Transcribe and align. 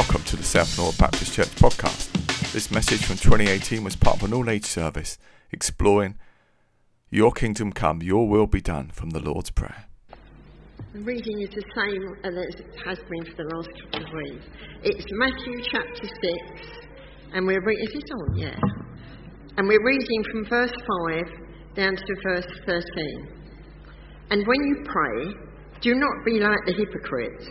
Welcome 0.00 0.24
to 0.24 0.36
the 0.36 0.42
South 0.42 0.78
Norwood 0.78 0.96
Baptist 0.96 1.34
Church 1.34 1.54
podcast. 1.56 2.08
This 2.54 2.70
message 2.70 3.04
from 3.04 3.18
2018 3.18 3.84
was 3.84 3.96
part 3.96 4.16
of 4.16 4.22
an 4.22 4.32
all 4.32 4.48
age 4.48 4.64
service 4.64 5.18
exploring 5.52 6.16
Your 7.10 7.32
Kingdom 7.32 7.70
Come, 7.70 8.00
Your 8.00 8.26
Will 8.26 8.46
Be 8.46 8.62
Done 8.62 8.88
from 8.94 9.10
the 9.10 9.20
Lord's 9.20 9.50
Prayer. 9.50 9.84
The 10.94 11.00
reading 11.00 11.42
is 11.42 11.50
the 11.50 11.62
same 11.76 12.16
as 12.24 12.34
it 12.34 12.64
has 12.82 12.98
been 13.10 13.26
for 13.26 13.44
the 13.44 13.54
last 13.54 13.68
couple 13.92 14.06
of 14.06 14.12
weeks. 14.14 14.46
It's 14.84 15.04
Matthew 15.10 15.60
chapter 15.70 16.08
6, 16.08 16.16
and 17.34 17.46
we're 17.46 17.60
reading. 17.60 17.84
Is 17.84 17.94
it 17.94 18.10
on? 18.10 18.36
Yeah. 18.38 18.56
And 19.58 19.68
we're 19.68 19.84
reading 19.84 20.24
from 20.32 20.46
verse 20.46 20.72
5 21.10 21.76
down 21.76 21.94
to 21.94 22.16
verse 22.26 22.46
13. 22.64 23.28
And 24.30 24.46
when 24.46 24.60
you 24.64 24.82
pray, 24.82 25.34
do 25.82 25.94
not 25.94 26.24
be 26.24 26.40
like 26.40 26.64
the 26.64 26.72
hypocrites, 26.72 27.50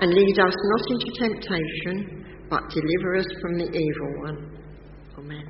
And 0.00 0.14
lead 0.14 0.38
us 0.38 0.54
not 0.54 0.84
into 0.94 1.10
temptation, 1.18 2.46
but 2.48 2.62
deliver 2.70 3.16
us 3.18 3.26
from 3.42 3.58
the 3.58 3.66
evil 3.66 4.10
one. 4.22 4.58
Amen. 5.18 5.46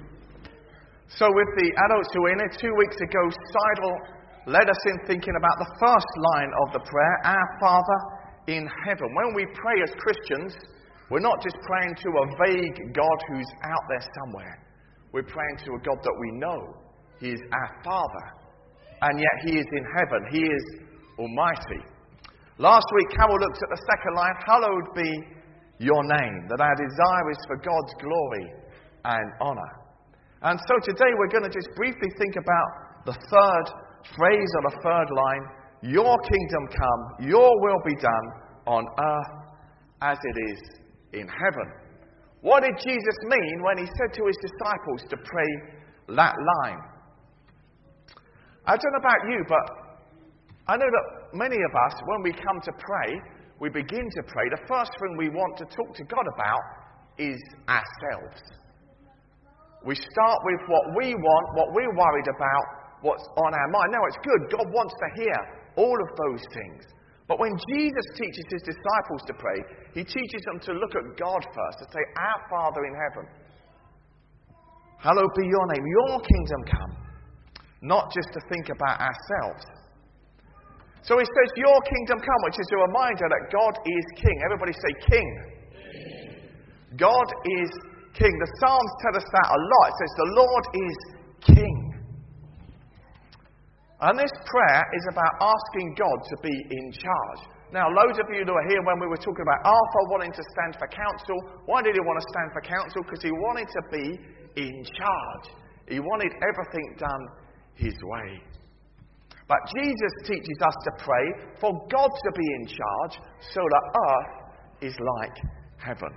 So, 1.08 1.28
with 1.28 1.50
the 1.56 1.68
adults 1.84 2.08
who 2.14 2.22
were 2.22 2.32
in 2.32 2.40
it, 2.40 2.56
two 2.60 2.72
weeks 2.78 2.96
ago, 2.96 3.22
Seidel 3.28 3.96
led 4.46 4.68
us 4.68 4.82
in 4.88 5.06
thinking 5.06 5.34
about 5.36 5.56
the 5.58 5.70
first 5.80 6.12
line 6.32 6.52
of 6.64 6.72
the 6.72 6.80
prayer, 6.80 7.16
Our 7.24 7.48
Father 7.60 8.00
in 8.48 8.64
heaven. 8.84 9.08
When 9.12 9.34
we 9.36 9.44
pray 9.52 9.82
as 9.84 9.92
Christians, 10.00 10.56
we're 11.10 11.20
not 11.20 11.42
just 11.42 11.56
praying 11.68 11.94
to 11.96 12.08
a 12.08 12.24
vague 12.48 12.94
God 12.94 13.18
who's 13.28 13.52
out 13.64 13.84
there 13.88 14.04
somewhere. 14.20 14.64
We're 15.12 15.28
praying 15.28 15.58
to 15.64 15.72
a 15.76 15.80
God 15.84 16.00
that 16.00 16.16
we 16.20 16.30
know. 16.40 16.60
He 17.20 17.30
is 17.36 17.40
our 17.52 17.82
Father. 17.84 18.26
And 19.02 19.20
yet 19.20 19.36
He 19.44 19.58
is 19.58 19.66
in 19.72 19.84
heaven. 19.96 20.20
He 20.32 20.40
is 20.40 20.64
Almighty. 21.18 21.84
Last 22.58 22.86
week, 22.92 23.06
Carol 23.14 23.38
looked 23.38 23.62
at 23.62 23.70
the 23.70 23.82
second 23.86 24.14
line 24.18 24.34
Hallowed 24.44 24.90
be 24.94 25.10
your 25.78 26.02
name, 26.02 26.48
that 26.50 26.60
our 26.60 26.74
desire 26.74 27.30
is 27.30 27.38
for 27.46 27.56
God's 27.56 27.94
glory 28.02 28.46
and 29.04 29.26
honour. 29.40 29.72
And 30.42 30.58
so 30.66 30.74
today 30.82 31.06
we're 31.18 31.30
going 31.30 31.46
to 31.46 31.54
just 31.54 31.70
briefly 31.76 32.08
think 32.18 32.34
about 32.34 33.06
the 33.06 33.14
third 33.14 33.66
phrase 34.16 34.50
of 34.58 34.72
the 34.72 34.78
third 34.82 35.08
line 35.14 35.44
Your 35.82 36.18
kingdom 36.18 36.66
come, 36.74 37.30
your 37.30 37.50
will 37.62 37.78
be 37.86 37.94
done 37.94 38.26
on 38.66 38.84
earth 38.98 39.34
as 40.02 40.18
it 40.18 40.50
is 40.50 40.60
in 41.12 41.28
heaven. 41.28 41.70
What 42.40 42.64
did 42.64 42.74
Jesus 42.82 43.18
mean 43.22 43.62
when 43.62 43.78
he 43.78 43.86
said 43.86 44.14
to 44.14 44.26
his 44.26 44.36
disciples 44.42 45.02
to 45.10 45.16
pray 45.16 45.50
that 46.08 46.34
line? 46.34 46.80
I 48.66 48.76
don't 48.76 48.92
know 48.92 48.98
about 48.98 49.30
you, 49.30 49.44
but 49.48 49.64
I 50.66 50.76
know 50.76 50.86
that 50.90 51.17
many 51.34 51.56
of 51.56 51.72
us, 51.86 51.94
when 52.06 52.22
we 52.22 52.32
come 52.32 52.60
to 52.64 52.72
pray, 52.78 53.20
we 53.60 53.68
begin 53.68 54.06
to 54.16 54.22
pray, 54.22 54.46
the 54.50 54.66
first 54.68 54.90
thing 55.00 55.16
we 55.16 55.28
want 55.30 55.58
to 55.58 55.64
talk 55.74 55.94
to 55.96 56.04
God 56.04 56.26
about 56.34 56.62
is 57.18 57.40
ourselves. 57.68 58.40
We 59.84 59.94
start 59.94 60.38
with 60.44 60.62
what 60.68 60.84
we 60.96 61.14
want, 61.14 61.46
what 61.54 61.74
we're 61.74 61.94
worried 61.94 62.28
about, 62.30 62.64
what's 63.02 63.26
on 63.36 63.54
our 63.54 63.68
mind. 63.68 63.90
Now, 63.92 64.04
it's 64.06 64.18
good. 64.22 64.58
God 64.58 64.66
wants 64.72 64.94
to 64.94 65.22
hear 65.22 65.38
all 65.76 65.94
of 65.94 66.10
those 66.26 66.42
things. 66.54 66.82
But 67.28 67.38
when 67.38 67.52
Jesus 67.70 68.06
teaches 68.16 68.44
his 68.50 68.62
disciples 68.62 69.22
to 69.26 69.34
pray, 69.34 69.60
he 69.94 70.02
teaches 70.02 70.42
them 70.46 70.58
to 70.60 70.72
look 70.72 70.96
at 70.96 71.04
God 71.18 71.44
first, 71.44 71.78
to 71.82 71.86
say, 71.92 72.02
Our 72.16 72.40
Father 72.48 72.82
in 72.86 72.94
heaven, 72.94 73.26
hallowed 74.98 75.34
be 75.36 75.46
your 75.46 75.66
name, 75.74 75.84
your 75.86 76.20
kingdom 76.20 76.60
come. 76.64 76.92
Not 77.82 78.10
just 78.10 78.28
to 78.32 78.40
think 78.48 78.70
about 78.70 78.98
ourselves. 78.98 79.77
So 81.08 81.16
he 81.16 81.24
says, 81.24 81.48
Your 81.56 81.80
kingdom 81.88 82.20
come, 82.20 82.40
which 82.44 82.60
is 82.60 82.68
a 82.68 82.84
reminder 82.84 83.26
that 83.32 83.42
God 83.48 83.74
is 83.80 84.04
king. 84.20 84.36
Everybody 84.44 84.76
say, 84.76 84.92
King. 85.08 85.30
king. 85.80 87.00
God 87.00 87.28
is 87.64 87.70
king. 88.12 88.34
The 88.36 88.50
Psalms 88.60 88.92
tell 89.00 89.16
us 89.16 89.24
that 89.24 89.48
a 89.48 89.60
lot. 89.72 89.88
It 89.88 89.96
says, 89.96 90.12
The 90.20 90.30
Lord 90.36 90.64
is 90.76 90.96
king. 91.56 91.76
And 94.04 94.20
this 94.20 94.30
prayer 94.44 94.84
is 94.94 95.04
about 95.10 95.32
asking 95.40 95.96
God 95.96 96.18
to 96.28 96.36
be 96.44 96.52
in 96.52 96.92
charge. 96.92 97.42
Now, 97.72 97.88
loads 97.88 98.20
of 98.20 98.28
you 98.28 98.44
that 98.44 98.52
were 98.52 98.68
here 98.68 98.84
when 98.84 99.00
we 99.00 99.08
were 99.08 99.16
talking 99.16 99.42
about 99.42 99.64
Arthur 99.64 100.04
wanting 100.12 100.32
to 100.32 100.44
stand 100.52 100.76
for 100.76 100.88
council. 100.92 101.36
Why 101.64 101.80
did 101.80 101.96
he 101.96 102.00
want 102.04 102.20
to 102.20 102.26
stand 102.36 102.52
for 102.52 102.60
council? 102.60 103.02
Because 103.02 103.24
he 103.24 103.32
wanted 103.32 103.68
to 103.68 103.82
be 103.90 104.06
in 104.60 104.84
charge. 104.92 105.46
He 105.88 106.00
wanted 106.00 106.32
everything 106.44 106.96
done 107.00 107.24
his 107.74 107.96
way. 108.04 108.40
But 109.48 109.58
Jesus 109.74 110.12
teaches 110.24 110.58
us 110.60 110.74
to 110.84 111.04
pray 111.04 111.26
for 111.60 111.72
God 111.90 112.10
to 112.10 112.32
be 112.36 112.46
in 112.60 112.66
charge 112.66 113.14
so 113.50 113.60
that 113.64 113.84
earth 113.96 114.82
is 114.82 114.94
like 115.00 115.36
heaven. 115.78 116.12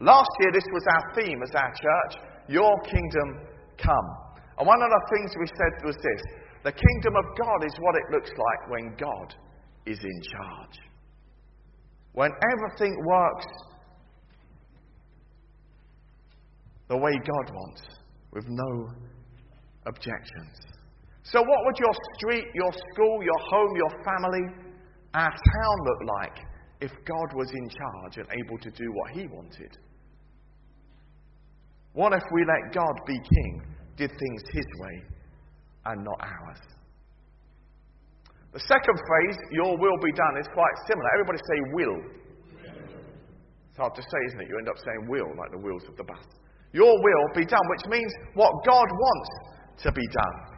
Last 0.00 0.30
year, 0.40 0.52
this 0.52 0.66
was 0.72 0.84
our 0.90 1.14
theme 1.14 1.42
as 1.42 1.54
our 1.54 1.72
church 1.72 2.22
Your 2.48 2.78
kingdom 2.82 3.46
come. 3.78 4.08
And 4.58 4.66
one 4.66 4.80
of 4.80 4.88
the 4.88 5.02
things 5.10 5.34
we 5.38 5.46
said 5.46 5.84
was 5.84 5.96
this 5.96 6.22
the 6.62 6.72
kingdom 6.72 7.14
of 7.16 7.24
God 7.42 7.64
is 7.66 7.74
what 7.80 7.94
it 7.96 8.12
looks 8.12 8.30
like 8.30 8.70
when 8.70 8.96
God 8.96 9.34
is 9.84 9.98
in 9.98 10.22
charge. 10.22 10.78
When 12.12 12.30
everything 12.52 12.96
works 13.04 13.46
the 16.88 16.96
way 16.96 17.12
God 17.12 17.54
wants, 17.54 17.82
with 18.32 18.44
no 18.48 18.88
objections. 19.86 20.58
So, 21.24 21.40
what 21.40 21.60
would 21.64 21.78
your 21.80 21.94
street, 22.16 22.44
your 22.54 22.72
school, 22.92 23.24
your 23.24 23.40
home, 23.50 23.72
your 23.76 24.04
family, 24.04 24.44
our 25.14 25.30
town 25.30 25.76
look 25.84 26.00
like 26.20 26.38
if 26.80 26.92
God 27.06 27.32
was 27.34 27.50
in 27.54 27.68
charge 27.70 28.18
and 28.18 28.26
able 28.44 28.58
to 28.58 28.70
do 28.70 28.92
what 28.92 29.10
He 29.12 29.26
wanted? 29.26 29.78
What 31.94 32.12
if 32.12 32.22
we 32.32 32.44
let 32.44 32.74
God 32.74 32.94
be 33.06 33.16
king, 33.16 33.62
did 33.96 34.10
things 34.10 34.42
His 34.52 34.66
way 34.80 35.02
and 35.86 36.04
not 36.04 36.20
ours? 36.20 36.60
The 38.52 38.60
second 38.60 38.98
phrase, 39.08 39.38
your 39.50 39.78
will 39.78 39.96
be 40.04 40.12
done, 40.12 40.36
is 40.38 40.46
quite 40.52 40.76
similar. 40.86 41.08
Everybody 41.14 41.38
say 41.38 41.58
will. 41.72 41.96
It's 43.70 43.78
hard 43.78 43.94
to 43.96 44.02
say, 44.02 44.20
isn't 44.28 44.40
it? 44.42 44.48
You 44.48 44.58
end 44.58 44.68
up 44.68 44.76
saying 44.76 45.08
will, 45.08 45.32
like 45.38 45.50
the 45.50 45.58
wheels 45.58 45.82
of 45.88 45.96
the 45.96 46.04
bus. 46.04 46.22
Your 46.72 46.92
will 46.92 47.26
be 47.34 47.46
done, 47.46 47.64
which 47.70 47.90
means 47.90 48.12
what 48.34 48.52
God 48.66 48.86
wants 48.86 49.30
to 49.82 49.90
be 49.90 50.06
done. 50.12 50.53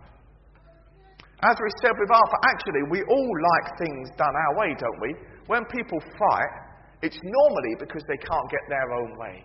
As 1.44 1.56
we 1.60 1.68
said 1.84 1.92
with 2.00 2.08
Arthur, 2.08 2.40
actually, 2.48 2.84
we 2.88 3.04
all 3.04 3.32
like 3.52 3.66
things 3.76 4.08
done 4.16 4.32
our 4.32 4.52
way, 4.56 4.72
don't 4.80 5.00
we? 5.00 5.12
When 5.46 5.64
people 5.68 6.00
fight, 6.16 6.52
it's 7.02 7.18
normally 7.22 7.74
because 7.78 8.02
they 8.08 8.16
can't 8.16 8.48
get 8.50 8.64
their 8.68 8.88
own 8.96 9.18
way. 9.18 9.44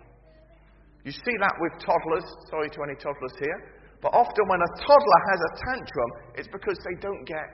You 1.04 1.12
see 1.12 1.36
that 1.40 1.54
with 1.60 1.84
toddlers. 1.84 2.24
Sorry 2.48 2.70
to 2.70 2.80
any 2.88 2.96
toddlers 2.96 3.36
here. 3.38 3.58
But 4.00 4.14
often 4.14 4.44
when 4.48 4.60
a 4.60 4.70
toddler 4.80 5.20
has 5.30 5.40
a 5.40 5.52
tantrum, 5.68 6.10
it's 6.34 6.48
because 6.48 6.78
they 6.82 6.96
don't 7.00 7.24
get 7.24 7.44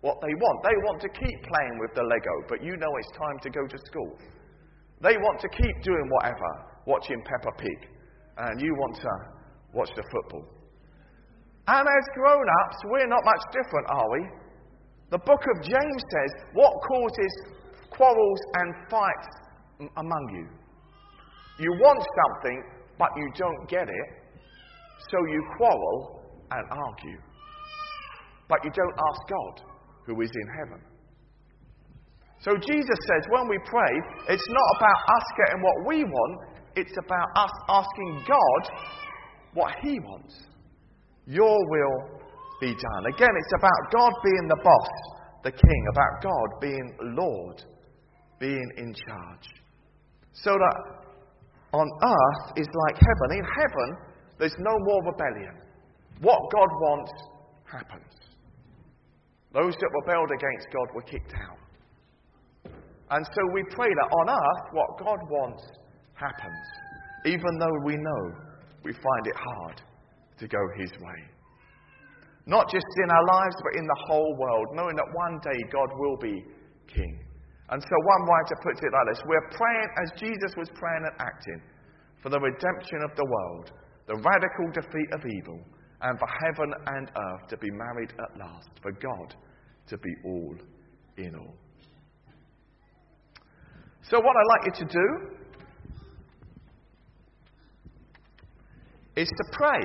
what 0.00 0.20
they 0.22 0.32
want. 0.32 0.62
They 0.62 0.76
want 0.86 1.02
to 1.02 1.08
keep 1.08 1.38
playing 1.42 1.76
with 1.80 1.92
the 1.94 2.02
Lego, 2.02 2.34
but 2.48 2.62
you 2.62 2.76
know 2.76 2.92
it's 2.96 3.12
time 3.18 3.38
to 3.42 3.50
go 3.50 3.66
to 3.66 3.78
school. 3.86 4.16
They 5.02 5.16
want 5.16 5.40
to 5.40 5.48
keep 5.48 5.82
doing 5.82 6.06
whatever, 6.10 6.50
watching 6.86 7.20
Peppa 7.22 7.52
Pig, 7.58 7.90
and 8.38 8.60
you 8.60 8.74
want 8.74 8.96
to 8.96 9.12
watch 9.74 9.90
the 9.94 10.04
football. 10.10 10.57
And 11.68 11.84
as 11.86 12.04
grown 12.14 12.46
ups, 12.64 12.78
we're 12.86 13.06
not 13.06 13.22
much 13.24 13.44
different, 13.52 13.86
are 13.90 14.10
we? 14.12 14.26
The 15.10 15.18
book 15.18 15.40
of 15.54 15.62
James 15.62 16.02
says, 16.08 16.30
What 16.54 16.72
causes 16.88 17.32
quarrels 17.90 18.40
and 18.54 18.74
fights 18.90 19.28
among 19.96 20.24
you? 20.32 20.48
You 21.60 21.72
want 21.72 22.00
something, 22.00 22.62
but 22.98 23.10
you 23.16 23.28
don't 23.36 23.68
get 23.68 23.86
it. 23.86 24.08
So 25.10 25.18
you 25.28 25.44
quarrel 25.58 26.22
and 26.50 26.64
argue. 26.70 27.20
But 28.48 28.64
you 28.64 28.70
don't 28.70 28.96
ask 29.10 29.20
God, 29.28 29.68
who 30.06 30.20
is 30.22 30.30
in 30.32 30.48
heaven. 30.56 30.80
So 32.40 32.54
Jesus 32.56 32.98
says 33.08 33.22
when 33.28 33.46
we 33.46 33.58
pray, 33.66 33.92
it's 34.28 34.48
not 34.48 34.68
about 34.76 35.00
us 35.16 35.26
getting 35.36 35.62
what 35.62 35.86
we 35.86 36.04
want, 36.04 36.40
it's 36.76 36.96
about 36.96 37.28
us 37.36 37.50
asking 37.68 38.24
God 38.26 38.62
what 39.52 39.74
He 39.82 40.00
wants. 40.00 40.48
Your 41.28 41.58
will 41.68 42.20
be 42.58 42.68
done. 42.72 43.04
Again, 43.14 43.28
it's 43.36 43.52
about 43.58 43.92
God 43.92 44.12
being 44.24 44.48
the 44.48 44.60
boss, 44.64 44.88
the 45.44 45.52
king, 45.52 45.86
about 45.92 46.22
God 46.22 46.48
being 46.58 46.96
Lord, 47.02 47.62
being 48.40 48.70
in 48.78 48.94
charge. 48.94 49.46
So 50.32 50.52
that 50.52 50.76
on 51.72 51.86
earth 52.02 52.56
is 52.56 52.66
like 52.66 52.96
heaven. 52.96 53.38
In 53.38 53.44
heaven, 53.44 53.96
there's 54.38 54.56
no 54.58 54.74
more 54.78 55.04
rebellion. 55.04 55.54
What 56.22 56.40
God 56.50 56.68
wants 56.80 57.12
happens. 57.70 58.14
Those 59.52 59.74
that 59.74 59.90
rebelled 60.00 60.30
against 60.30 60.66
God 60.72 60.88
were 60.94 61.02
kicked 61.02 61.34
out. 61.34 62.72
And 63.10 63.26
so 63.26 63.42
we 63.52 63.64
pray 63.70 63.88
that 63.88 64.16
on 64.16 64.30
earth, 64.30 64.72
what 64.72 64.98
God 64.98 65.18
wants 65.28 65.62
happens, 66.14 66.64
even 67.26 67.58
though 67.58 67.84
we 67.84 67.96
know 67.96 68.32
we 68.82 68.92
find 68.92 69.26
it 69.26 69.36
hard 69.36 69.82
to 70.38 70.48
go 70.48 70.58
His 70.76 70.90
way. 71.00 71.20
Not 72.46 72.70
just 72.70 72.86
in 73.04 73.10
our 73.10 73.26
lives, 73.26 73.56
but 73.62 73.78
in 73.78 73.86
the 73.86 74.00
whole 74.08 74.34
world, 74.38 74.66
knowing 74.72 74.96
that 74.96 75.08
one 75.12 75.38
day 75.44 75.58
God 75.70 75.90
will 75.98 76.16
be 76.16 76.44
King. 76.88 77.20
And 77.70 77.82
so 77.82 77.94
one 78.00 78.22
writer 78.24 78.56
puts 78.62 78.80
it 78.80 78.92
like 78.92 79.06
this 79.12 79.22
We're 79.26 79.50
praying 79.52 79.90
as 80.02 80.08
Jesus 80.20 80.56
was 80.56 80.68
praying 80.74 81.04
and 81.04 81.16
acting 81.20 81.60
for 82.22 82.30
the 82.30 82.40
redemption 82.40 83.04
of 83.04 83.14
the 83.16 83.24
world, 83.24 83.72
the 84.06 84.16
radical 84.16 84.66
defeat 84.72 85.10
of 85.12 85.20
evil, 85.26 85.60
and 86.00 86.18
for 86.18 86.28
heaven 86.44 86.72
and 86.86 87.10
earth 87.10 87.48
to 87.50 87.56
be 87.58 87.70
married 87.70 88.12
at 88.16 88.38
last, 88.38 88.70
for 88.82 88.92
God 88.92 89.34
to 89.88 89.98
be 89.98 90.10
all 90.24 90.54
in 91.16 91.34
all. 91.34 91.54
So, 94.02 94.18
what 94.18 94.34
I'd 94.36 94.48
like 94.48 94.78
you 94.78 94.86
to 94.86 94.92
do 94.92 95.38
is 99.16 99.28
to 99.28 99.44
pray, 99.52 99.80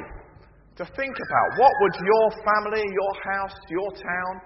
to 0.76 0.86
think 0.86 1.16
about 1.16 1.60
what 1.60 1.72
would 1.82 1.96
your 2.04 2.32
family, 2.44 2.82
your 2.82 3.34
house, 3.34 3.56
your 3.70 3.92
town, 3.92 4.42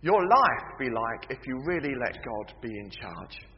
your 0.00 0.20
life 0.20 0.78
be 0.78 0.86
like 0.86 1.30
if 1.30 1.38
you 1.46 1.62
really 1.64 1.94
let 2.04 2.18
God 2.24 2.52
be 2.60 2.68
in 2.68 2.90
charge. 2.90 3.51